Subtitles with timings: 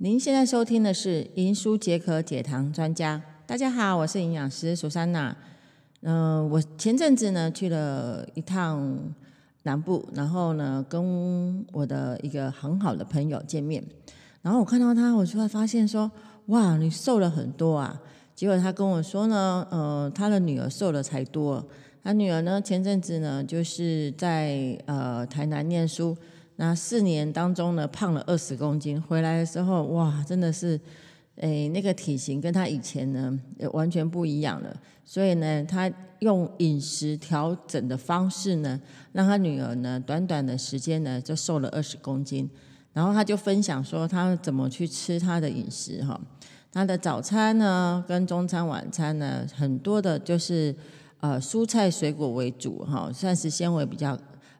[0.00, 3.16] 您现在收听的是《银书解渴解糖专家》。
[3.48, 5.36] 大家好，我是营养师苏珊娜。
[6.02, 8.96] 嗯，我前阵子呢去了一趟
[9.64, 13.82] 南部，然后呢跟我的一个很好的朋友见面。
[14.40, 16.08] 然后我看到他，我就会发现说
[16.46, 18.00] ：“哇，你瘦了很多啊！”
[18.36, 21.66] 结果他跟我说呢：“呃，他的女儿瘦了才多。
[22.04, 26.16] 他女儿呢前阵子呢就是在呃台南念书。”
[26.60, 30.78] 那四年当中呢，胖了二十公斤，回来的时候，哇，真的是，
[31.36, 33.38] 诶，那个体型跟他以前呢，
[33.72, 34.76] 完全不一样了。
[35.04, 38.80] 所以呢，他用饮食调整的方式呢，
[39.12, 42.50] 让他女儿呢，短短的时间呢，就瘦了二十公斤。
[42.92, 46.20] 然后他就分享说，他怎么去吃他的饮食哈，
[46.72, 50.74] 他的早餐呢，跟中餐、晚餐呢，很多的就是
[51.20, 54.18] 呃蔬菜水果为主哈，膳食纤维比较。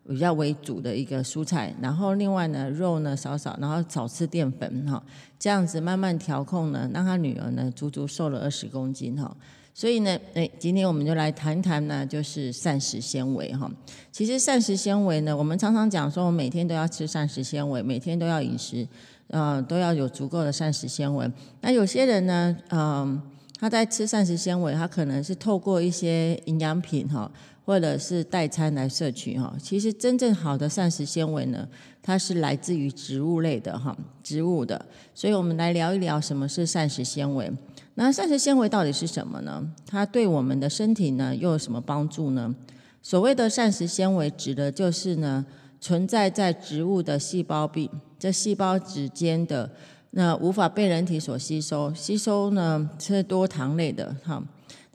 [0.08, 5.02] 比较为主的一个蔬菜，然后另外呢肉呢少少，然后少吃淀粉哈，
[5.38, 9.36] 这样子慢慢调控呢，让他女儿呢足足瘦了二十公斤哈。
[9.74, 13.70] 所以呢，哎，今天我们就来谈谈呢，就是膳食纤维哈。
[14.10, 18.88] 其实膳食纤维呢，我们常常讲说，我每天都要吃膳食纤维，每天都要饮食，
[19.28, 21.30] 呃，都要有足够的膳食纤维。
[21.60, 23.22] 那有些人呢，嗯，
[23.60, 27.30] 他在吃膳食纤维，他可能是透过一些营养品哈。
[27.68, 31.68] 或者是代餐来摄取哈，其实真正好的膳食纤维呢，
[32.00, 34.86] 它是来自于植物类的哈，植物的。
[35.14, 37.52] 所以我们来聊一聊什么是膳食纤维。
[37.96, 39.62] 那膳食纤维到底是什么呢？
[39.84, 42.54] 它对我们的身体呢又有什么帮助呢？
[43.02, 45.44] 所谓的膳食纤维，指的就是呢
[45.78, 49.70] 存在在植物的细胞壁，这细胞之间的
[50.12, 54.42] 那无法被人体所吸收，吸收呢是多糖类的哈。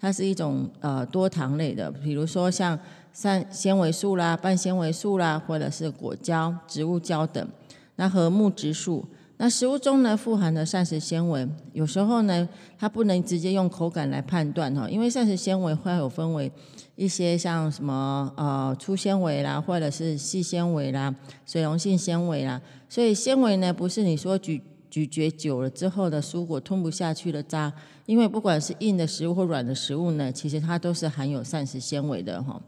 [0.04, 2.78] 它是一种呃多糖类的，比如说像
[3.14, 7.48] 膳纤维素啦、半纤维素啦，或者是果胶、植物胶等。
[7.96, 9.06] 那和木质素，
[9.38, 16.52] 那食物中呢富含的膳食纤维，有时候呢它不能直接用口感来判断哈，因为膳食纤维会有分为
[16.98, 21.16] 一些像什么呃粗纤维啦，或者是细纤维啦、
[21.46, 27.72] 水溶性纤维啦，所以纤维呢不是你说咀咀嚼久了之后的蔬果吞不下去的渣。
[28.06, 32.62] 因为不管是硬的食物或软的食物呢，其实它都是含有膳食纤维的哈。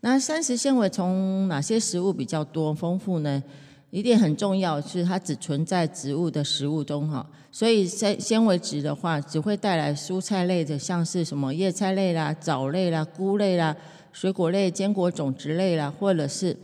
[0.00, 3.42] 那膳食纤维从哪些食物比较多丰富呢？
[3.90, 7.28] 一点很重要是它只存在植物的食物中哈。
[7.52, 13.76] 所以纤纤维质的话，只会带来蔬菜类的，像是什么叶菜类啦、藻类啦、菇类啦、
[14.12, 16.56] 水果类、坚果种子类啦，或者是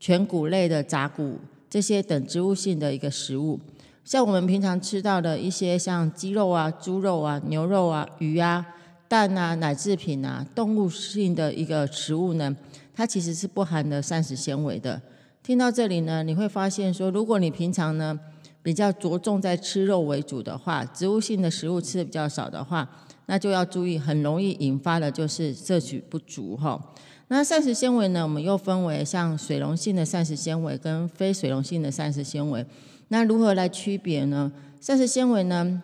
[0.00, 1.38] 全谷类的杂谷
[1.70, 3.58] 这些等植物性的一个食物。
[4.04, 8.66] 像我们平常吃到的一些像鸡肉啊、猪肉啊、牛肉啊、鱼啊、
[9.06, 12.54] 蛋啊、奶制品啊，动物性的一个食物呢，
[12.94, 15.00] 它其实是不含的膳食纤维的。
[15.42, 18.18] 听到这里呢，你会发现说，如果你平常呢
[18.62, 22.88] 比较着重在吃肉为主的话，植物性的食物吃的比较少的话，
[23.26, 26.80] 那就要注意，很容易引发的就是摄取不足哈。
[27.28, 32.66] 那膳食纤维呢，我们又分为像水溶性的膳食纤维跟非水溶性的膳食纤维。
[33.12, 34.50] 那如何来区别呢？
[34.80, 35.82] 膳食纤维呢？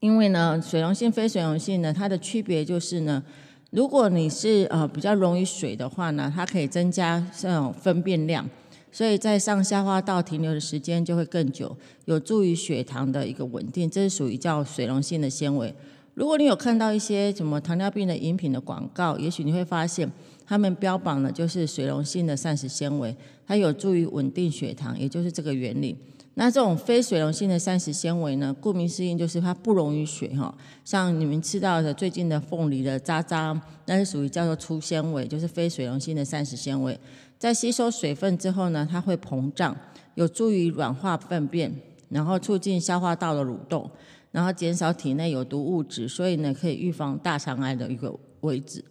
[0.00, 3.22] 因为呢，水溶性、非水溶性呢，它的区别就是呢，
[3.70, 8.44] 如果你是呃比较溶于水的话呢，它可以增加这种分辨量，
[8.90, 11.76] 所以在上消化道停留的时间就会更久，
[12.06, 13.88] 有助于血糖的一个稳定。
[13.88, 15.72] 这是属于叫水溶性的纤维。
[16.14, 20.10] 如果你有看到一些什么糖尿病的饮品的广告，也许你会发现。
[20.48, 23.14] 他们标榜的就是水溶性的膳食纤维，
[23.46, 25.94] 它有助于稳定血糖，也就是这个原理。
[26.34, 30.54] 那这种非水溶性的膳食纤维呢，顾名思义就是它不溶于水哈。
[30.86, 36.98] 像你们吃到的最近的凤梨的渣渣，那是属于叫做粗纤维，就是非水溶性的膳食纤维。
[37.38, 39.76] 在吸收水分之后呢，它会膨胀，
[40.14, 41.70] 有助于软化粪便，
[42.08, 43.90] 然后促进消化道的蠕动，
[44.30, 48.82] 然后减少体内有毒物质，所以呢，可以预防大肠癌的一个位置。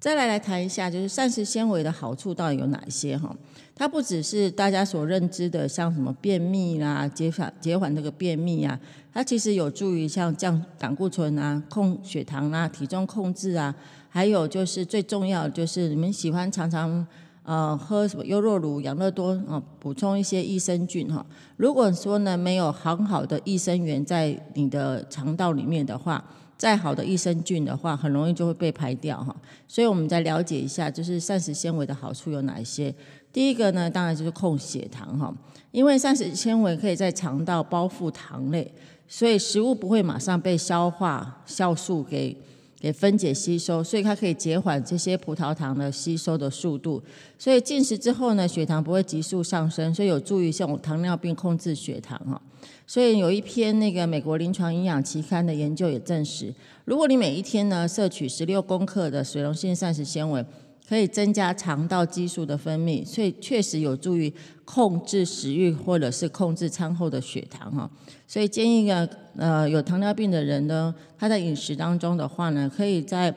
[0.00, 3.34] 再来来谈一下，就是膳食纤维的好处到底有哪些哈？
[3.74, 8.78] 它不只是大家所认知的，像什么便秘啦、减缓减缓这个便秘啊，
[9.12, 13.74] 它其实有助于像降胆固醇啊、控血糖啊、体重控制啊，
[14.08, 17.04] 还有就是最重要的就是你们喜欢常常
[17.42, 21.26] 呃喝什么优酪乳、养乐多啊，补充一些益生菌哈。
[21.56, 26.24] 如果说呢没有很好的益生元在你的肠道里面的话，
[26.58, 29.34] 再好的益生菌的话，很容易就会被排掉哈。
[29.68, 32.92] 所以我们再了解一下，就是膳食纤维的好处有哪一些？
[33.32, 35.32] 第一个呢，当然就是控血糖哈，
[35.70, 38.70] 因为膳食纤维可以在肠道包覆糖类，
[39.06, 42.36] 所以食物不会马上被消化酵素给
[42.80, 47.00] 给分解吸收，所以它可以减缓这些葡萄糖的吸收的速度。
[47.38, 52.40] 所以进食之后呢，血糖不会急速上升，所以有助于像糖尿病控制血糖哈。
[52.86, 60.44] 所以有一篇那个美国临床营养期刊的研究也证实，如果你每一天呢摄取十六公克的水溶性膳食纤维，
[60.88, 64.32] 可以增加肠道激素的分泌，所以确实有助于
[64.64, 67.90] 控制食欲或者是控制餐后的血糖哈。
[68.26, 69.06] 所以建议呢，
[69.36, 73.34] 呃，有糖尿病的人呢，他在饮食当中的话呢，可以在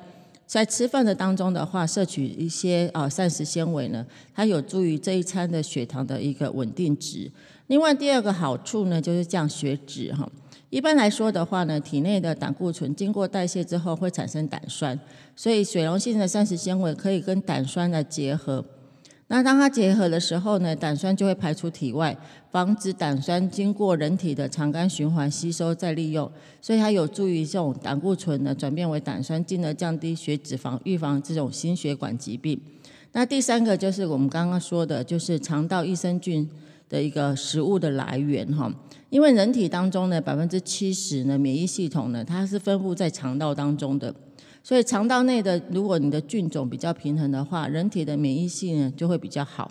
[0.51, 4.06] 在吃饭的当中的话，摄取一些啊膳食纤维呢，
[4.36, 7.31] 它有助于这一餐的血糖的一个稳定值。
[7.68, 10.30] 另外第二个好处呢，就是降血脂哈。
[10.69, 15.00] 一般来说的话呢，体内的胆固醇经过代谢之后会产生胆酸，
[15.38, 18.65] 所以水溶性的膳食纤维可以跟胆酸来结合。
[19.31, 22.16] 那当它结合的时候呢，胆酸就会排出体外，
[22.51, 26.30] 防止胆酸经过人体的肠肝循环吸收再利用，
[26.62, 32.60] 所以它有助于这种胆固醇呢转变为胆酸，进而降低血脂，肪预防这种心血管疾病。
[33.13, 36.50] 那第三个就是我们刚刚说的，就是肠道益生菌
[36.89, 38.69] 的一个食物的来源哈。
[39.10, 44.13] 因为人体当中呢，百分之七十呢免疫系统呢，它是分布在肠道当中的，
[44.63, 49.69] 所以肠道内的，如果你的菌种比较平衡的话，人体的免疫性呢就会比较好。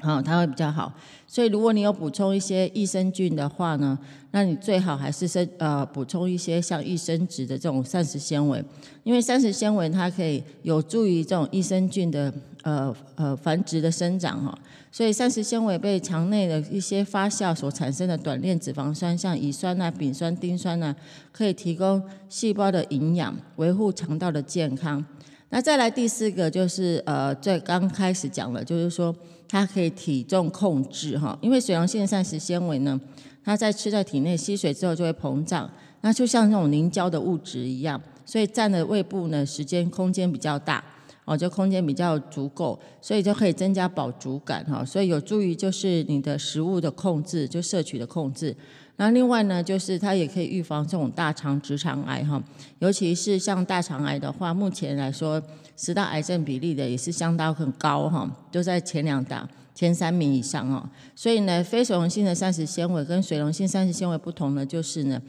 [0.00, 0.92] 好，它会比较好。
[1.26, 3.98] 所以如果你有补充一些益生菌的话呢，
[4.30, 8.64] 那你最好还是生呃补充一些像益生质的这种膳食纤维，
[9.02, 14.56] 因为膳食纤维它可以有助于这种益生菌的呃呃繁殖的生长哈。
[14.92, 20.94] 所以膳食纤维被肠内的一些发酵所产生的短链脂肪酸，像乙酸啊、丙酸、丁酸啊，
[21.32, 25.04] 可以提供细胞的营养，维护肠道的健康。
[25.50, 29.14] 那再来第四个就是呃，最刚开始讲了，就是说
[29.48, 33.00] 它可以体重控制哈，因为水溶性膳食纤维呢，
[33.42, 35.70] 它在吃在体内吸水之后就会膨胀，
[36.02, 40.84] 那就像那种凝胶的物质一样，所以占的胃部呢时间空间比较大，
[41.24, 48.54] 哦，就空间比较足够，所以就可以增加饱足感哈，所以有助于就是你的食物的控制，就摄取的控制。
[49.00, 52.42] 那另外呢，就是它也可以预防这种大肠直肠癌哈，
[52.80, 55.40] 尤其是像大肠癌的话，目前来说
[55.76, 60.84] 十大癌症比例的也是相当很高哈，都在前两大、前三名以上哦。
[61.14, 65.22] 所以呢，非水溶性的膳食纤维跟水溶性膳食纤维不同的就是呢，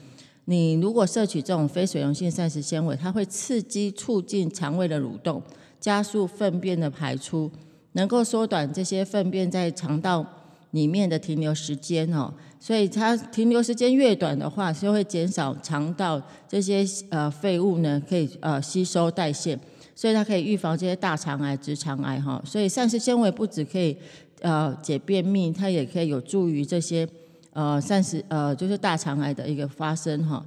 [0.45, 5.39] 你如果摄取这种非水溶性膳食纤维，它会刺激促进肠胃的蠕动，
[5.79, 7.51] 加速粪便的排出，
[7.91, 10.25] 能够缩短这些粪便在肠道
[10.71, 12.33] 里面的停留时间哦。
[12.61, 19.57] 所以它停留时间越短的话，就会减少肠道这些呃废物呢，可以呃吸收代谢，
[19.95, 22.41] 所以它可以预防这些大肠癌、直肠癌哈。
[22.45, 23.95] 所以膳食纤维不止可以
[24.41, 27.07] 呃解便秘，它也可以有助于这些
[27.53, 30.45] 呃膳食呃就是大肠癌的一个发生哈。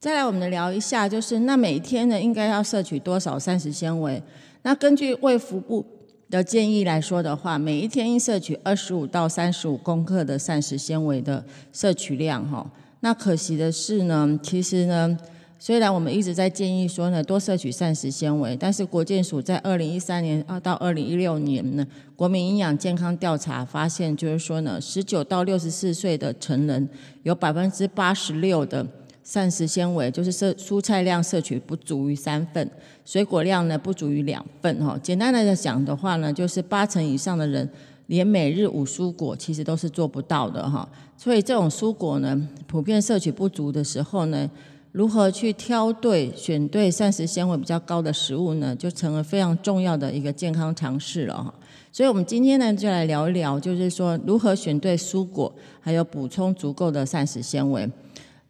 [0.00, 4.20] 再来，我们聊一下，就是那每天呢应该要摄取多少膳食纤维？
[4.62, 5.86] 那根据胃腹部。
[6.30, 11.42] 的建议来说的话，每一天应摄取二十五到三十五公克的膳食纤维的
[11.72, 12.70] 摄取量哈。
[13.00, 15.16] 那可惜的是呢，其实呢，
[15.58, 26.88] 虽然我们一直在建议说呢多摄取膳食纤维，但是国健署在二零一三年啊到二零一六年呢，国民营养健康调查发现，就是说呢，十九到六十四岁的成人
[27.22, 28.86] 有百分之八十六的。
[29.28, 32.70] 膳食纤维就是摄蔬菜量摄取不足于三份，
[33.04, 34.98] 水果量呢不足于两份哈。
[35.02, 37.68] 简单的讲的话呢，就是八成以上的人
[38.06, 40.88] 连每日五蔬果其实都是做不到的哈。
[41.18, 44.50] 所以这种蔬果呢，普遍摄取不足的时候呢，
[44.92, 51.52] 如何去挑对选对膳食纤维比较高的食物呢，就成了非常重要的一个健康常识了哈。
[51.92, 57.86] 所以我们今天呢，就来聊一聊，就是说如何选对蔬果，还有补充足够的膳食纤维。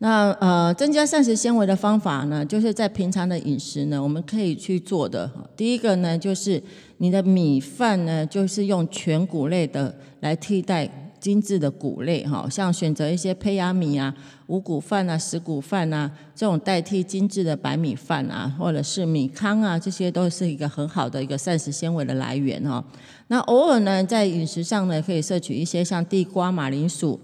[0.00, 5.28] 那呃，增加膳食纤维的方法呢，就是在平常的饮食呢，我们可以去做的。
[5.56, 6.62] 第一个呢，就是
[6.98, 10.88] 你的米饭呢，就是用全谷类的来替代
[11.18, 14.14] 精致的谷类，哈，像选择一些胚芽米啊、
[14.46, 22.84] 五谷饭啊、十谷饭啊，这种代替精致的白米饭啊，或者是米糠啊，这些都是一个很好的一个膳食纤维的来源哈。
[23.26, 27.18] 那偶尔呢，在饮食上呢，可以摄取一些像地瓜、马铃薯。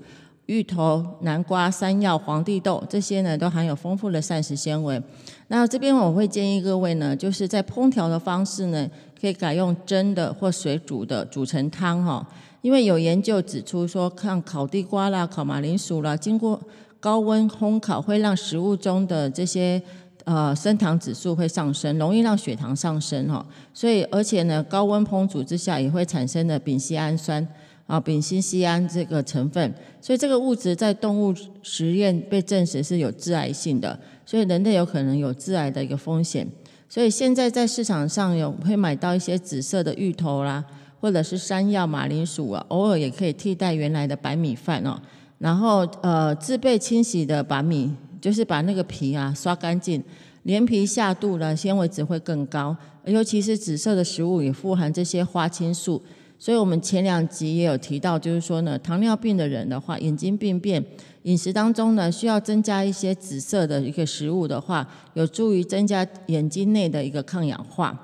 [0.46, 5.02] 芋头、南瓜、山药、黄地豆这些呢，都含有丰富的膳食纤维。
[5.48, 12.26] 那这边我会建议各位呢，就是在烹调的方式呢，可以改用蒸的或水煮的，煮成汤哈。
[12.60, 16.60] 因为有研究指出说，像烤地瓜啦、烤马铃薯啦，经过
[17.00, 19.80] 高温烘烤，会让食物中的这些
[20.24, 23.44] 呃升糖指数会上升，容易让血糖上升哈。
[23.72, 27.46] 所以而且呢，高温烹煮之下也会产生的丙烯氨酸。
[27.86, 36.46] 啊丙烯酰胺这个成分，所以这个物质在动物实验被证实是有致癌性的，所以人类有可能有致癌的一个风险。
[36.88, 40.64] 所以现在在市场上有会买到一些紫色的芋头啦，
[41.00, 44.96] 或者是山药、马铃薯啊，偶尔也可以替代原来的白米饭哦。
[45.38, 50.02] 然后呃自备清洗的白米，就是把那个皮啊刷干净，
[50.44, 52.74] 连皮下肚呢纤维值会更高，
[53.04, 56.00] 尤其是紫色的食物也富含这些花青素。
[56.44, 60.84] 所以我们前两集也有提到，就是说呢，糖尿病的人的话，眼睛病变，
[61.22, 67.98] 饮食当中呢需要增加一些紫色的一个食物的话，有助于增加眼睛内的一个抗氧化。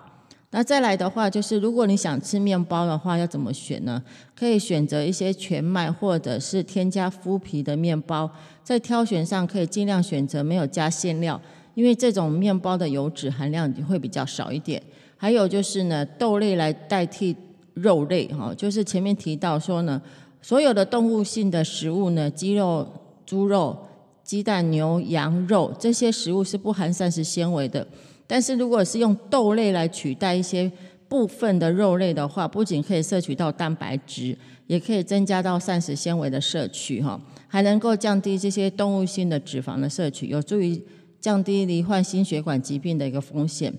[0.52, 4.02] 那再来的话，就是如果你想吃面包的话，要怎么选呢？
[4.35, 8.30] 可以选择一些全麦或者是添加麸皮的面包，
[8.64, 11.38] 在挑选上可以尽量选择没有加馅料，
[11.75, 14.82] 因为这种面包的油脂含量会比较少一点。
[15.18, 17.37] 还有就是呢，豆类来代替。
[17.80, 20.00] 肉类哈，就是前面提到说呢，
[20.40, 22.87] 所有的动物性的食物呢，鸡肉、
[23.26, 23.76] 猪肉、
[24.22, 27.87] 鸡蛋、牛羊肉这些食物是不含膳食纤维的。
[28.26, 30.70] 但是如果是用豆类来取代一些
[31.08, 40.80] 部分的肉类的话，不仅可以摄取到蛋白质，也可以增加到膳食纤维的摄取哈，还能够降低这些动物性的脂肪的摄取，有助于
[41.20, 43.75] 降低罹患心血管疾病的一个风险。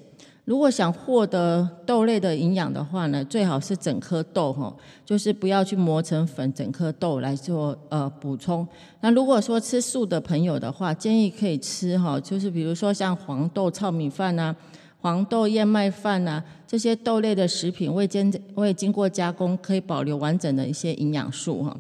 [0.46, 8.68] 如果想获得豆类的营养的话呢，最好是整颗豆哈，就是不要去磨成粉，整颗豆来做呃补充。
[9.02, 14.54] 那如果说吃素的朋友的话，建议可以吃哈，就是比如说像黄豆糙米饭呐、
[15.00, 21.78] 黄豆燕麦饭呐这些豆类的食品，未经未经过加工，可以保留完整的一些营养素哈。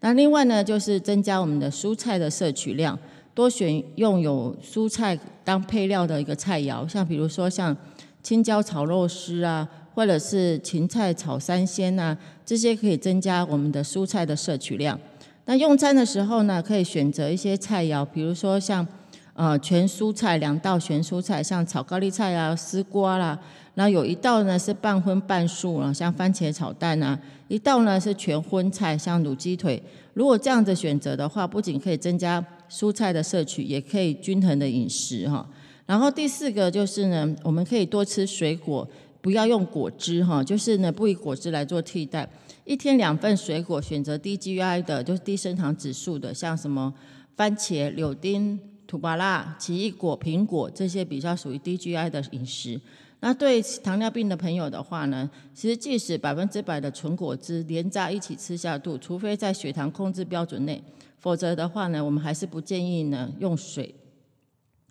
[0.00, 2.98] 那另外呢，就是增加我们的蔬菜的摄取量，
[3.34, 7.76] 多选用有蔬菜当配料的一个菜肴，像比如说像。
[8.22, 14.98] 青椒炒肉丝啊，或者是芹菜炒三鲜呐，这些可以增加我们的蔬菜的摄取量。
[15.44, 18.86] 那用餐的时候呢，可以选择一些菜肴，比如说像
[19.34, 23.38] 呃全蔬菜两道全蔬菜，像炒高丽菜啊、丝瓜啦。
[23.74, 29.82] 然后有一道呢是半荤半素啊，像番茄炒蛋啊；一道呢是全荤菜，像卤鸡腿。
[30.12, 35.44] 如果这样子选择的话，不仅可以增加蔬菜的摄取，也可以均衡的饮食哈。
[35.86, 38.88] 然后第四个就是呢，我们可以多吃水果，
[39.20, 42.28] 不要用果汁哈，就是呢不以果汁来做替代。
[42.64, 46.94] 一天两份水果，选择低 GI 的，就是低升糖指数的，像什么
[47.36, 48.58] 番茄、柳丁、
[48.94, 52.80] 土巴拉、奇异果、苹果这些比较属于低 GI 的饮食。
[53.18, 60.80] 那对糖尿病的朋友的话呢，其实即使百分之百的纯果汁连在一起吃下肚，除非在血糖控制标准内，
[61.18, 63.92] 否则的话呢，我们还是不建议呢用水。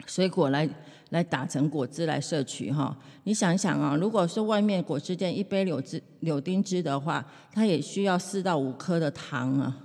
[0.06, 0.68] 水果来
[1.14, 9.78] 来打成果汁来摄取哈，你想想啊，如果是外面果汁店一杯柳汁柳丁汁的话，它也需要四到五颗的糖啊，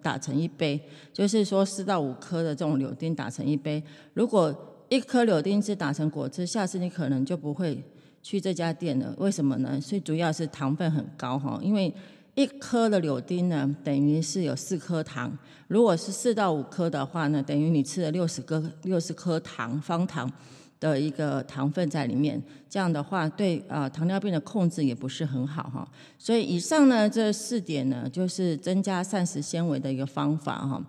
[0.00, 0.80] 打成一杯，
[1.12, 3.82] 就是说四到五颗的这种柳丁打成一杯。
[4.14, 4.54] 如果
[4.88, 7.82] 一颗柳丁汁打成果汁，下次你可能就不会
[8.22, 9.12] 去这家店了。
[9.18, 9.80] 为什么呢？
[9.80, 11.92] 最主要是糖分很高哈，因为。
[12.36, 15.34] 一颗的柳丁呢，等于是有四颗糖。
[15.68, 20.30] 如果是四到五颗的话呢，等于你吃了六十颗六十颗糖方糖
[20.78, 22.42] 的一个糖分在里面。
[22.68, 25.88] 这样的话，对啊糖尿病的控制也不是很好哈。
[26.18, 30.82] 所以以上呢这四点呢，就是增加膳食纤维的一个方法哈。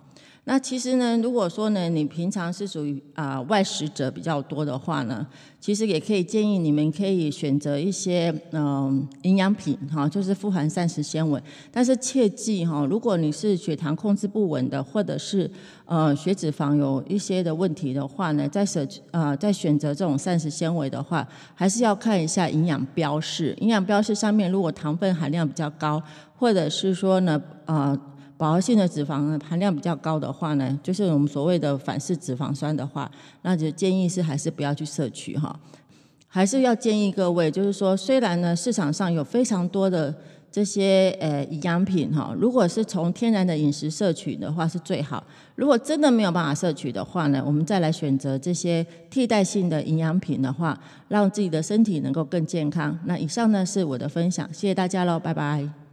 [0.48, 5.26] 那其实呢，如果说呢，你平常是属于啊外食者比较多的话呢，
[5.60, 11.38] 其实也可以建议你们可以选择一些嗯营养品哈，就是富含膳食纤维。
[11.70, 15.50] 但是切记哈，如果你是血糖控制不稳的，或者是
[15.84, 23.54] 呃血脂肪有一些的问题的话呢，在选呃在选择这种膳食纤维的话，还是要看一下营养标示。
[23.60, 26.02] 营养标示上面如果糖分含量比较高，
[26.34, 27.94] 或者是说呢呃。
[28.38, 33.10] 饱和性的脂肪含量比较高的话呢，就是我们所谓的反式脂肪酸的话，
[33.42, 35.58] 那就建议是还是不要去摄取哈。
[36.28, 40.14] 还是要建议各位，就是说，虽然呢市场上有非常多的
[40.52, 45.24] 这些呃营养品哈，如果是从天然的饮食摄取的话是最好。
[45.56, 50.78] 如果真的没有办法摄取的话呢，我们再来选择这些替代性的营养品的话，
[51.08, 52.96] 让自己的身体能够更健康。
[53.06, 55.87] 那以上呢是我的分享，谢谢大家喽，拜拜。